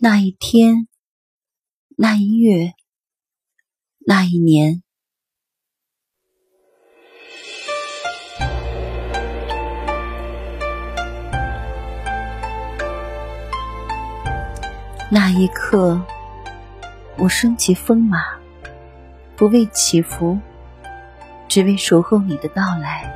[0.00, 0.86] 那一天，
[1.96, 2.74] 那一月，
[4.06, 4.80] 那一年，
[15.10, 16.00] 那一刻，
[17.16, 18.38] 我升起风马，
[19.34, 20.38] 不为祈福，
[21.48, 23.12] 只为守候你的到来。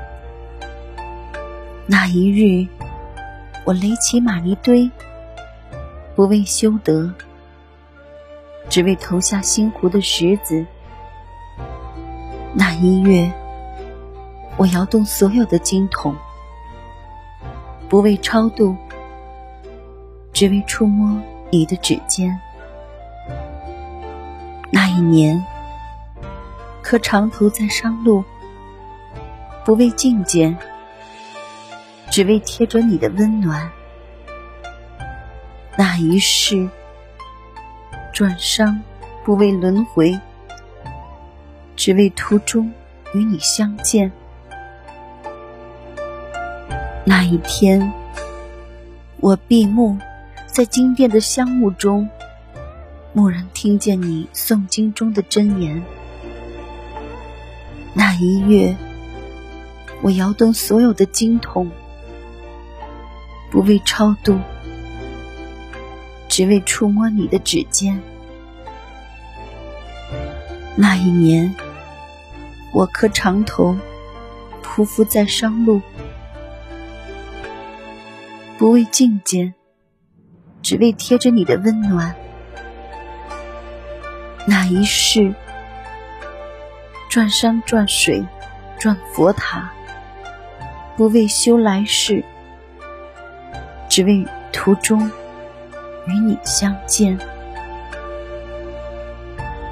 [1.87, 2.67] 那一日，
[3.64, 4.91] 我垒起玛尼堆。
[6.15, 7.11] 不为修德，
[8.69, 10.65] 只为投下心湖的石子。
[12.53, 13.33] 那一月，
[14.59, 16.15] 我摇动所有的经筒，
[17.89, 18.77] 不为超度，
[20.34, 21.19] 只为触摸
[21.51, 22.39] 你的指尖。
[24.70, 25.42] 那一年，
[26.83, 28.23] 磕长头在商路，
[29.65, 30.55] 不为觐见，
[32.11, 33.70] 只为贴着你的温暖。
[35.77, 36.69] 那一世，
[38.12, 38.81] 转伤
[39.25, 40.20] 不为轮回，
[41.77, 42.70] 只为途中
[43.14, 44.12] 与你相见。
[47.05, 47.92] 那一天，
[49.17, 49.97] 我闭目
[50.47, 52.09] 在经殿的香雾中，
[53.14, 55.83] 蓦然听见你诵经中的真言。
[57.95, 58.77] 那一月，
[60.03, 61.70] 我摇动所有的经筒，
[63.51, 64.39] 不为超度。
[66.33, 68.00] 只为触摸你的指尖。
[70.74, 71.55] 那一年，
[72.72, 73.77] 我磕长头，
[74.62, 75.78] 匍匐在商路，
[78.56, 79.52] 不为觐见，
[80.62, 82.16] 只为贴着你的温暖。
[84.46, 85.34] 那一世，
[87.11, 88.24] 转山转水
[88.78, 89.70] 转佛塔，
[90.96, 92.24] 不为修来世，
[93.86, 95.11] 只为途中。
[96.06, 97.17] 与你相见，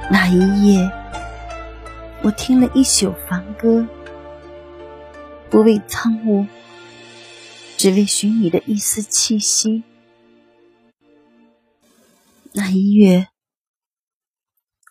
[0.09, 0.91] 那一夜，
[2.23, 3.84] 我听了一宿梵歌，
[5.51, 6.46] 不为苍梧，
[7.77, 9.83] 只为寻你的一丝气息。
[12.52, 13.27] 那一月，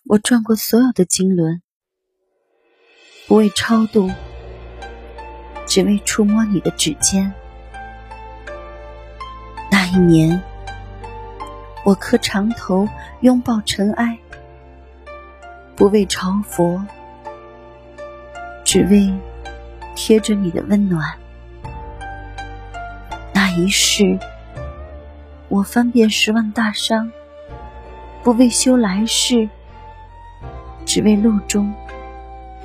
[0.10, 1.62] 我转过所有的经轮，
[3.28, 4.12] 不为超度，
[5.66, 7.34] 只为触摸你的指尖。
[9.72, 10.44] 那一年。
[11.86, 12.88] 我磕长头，
[13.22, 14.20] 拥抱尘埃，
[15.76, 16.86] 不为朝佛，
[18.66, 19.12] 只为
[19.96, 21.18] 贴着你的温暖。
[23.34, 24.20] 那一世，
[25.48, 27.12] 我翻遍十万大山，
[28.24, 29.50] 不为修来世，
[30.86, 31.74] 只为路中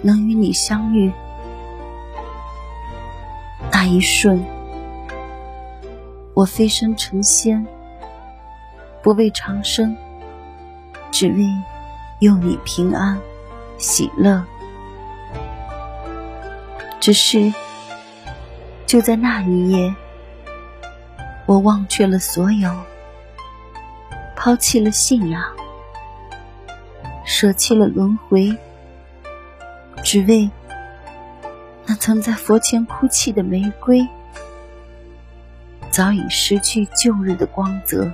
[0.03, 1.11] 能与你相遇。
[3.73, 4.45] 那一瞬，
[6.35, 7.65] 我飞升成仙。
[9.05, 9.95] 不为长生，
[11.11, 11.45] 只为
[12.21, 13.21] 佑你平安
[13.77, 14.43] 喜乐。
[16.99, 17.53] 只是
[18.87, 19.95] 就在那一夜，
[21.45, 22.75] 我忘却了所有，
[24.35, 25.45] 抛弃了信仰，
[27.27, 28.57] 舍弃了轮回，
[30.03, 30.51] 只为
[31.85, 34.09] 那曾在佛前哭泣的玫瑰，
[35.91, 38.11] 早已失去旧日的光泽。